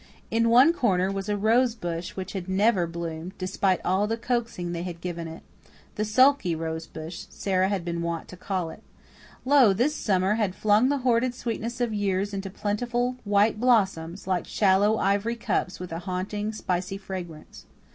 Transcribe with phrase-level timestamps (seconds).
[0.31, 4.71] In one corner was a rose bush which had never bloomed, despite all the coaxing
[4.71, 5.43] they had given it
[5.93, 8.81] "the sulky rose bush," Sara had been wont to call it.
[9.45, 9.73] Lo!
[9.73, 14.97] this summer had flung the hoarded sweetness of years into plentiful white blossoms, like shallow
[14.97, 17.67] ivory cups with a haunting, spicy fragrance.